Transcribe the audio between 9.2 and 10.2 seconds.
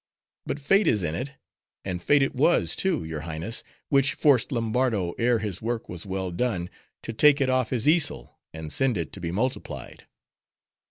be multiplied.